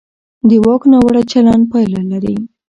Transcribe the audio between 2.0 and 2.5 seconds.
لري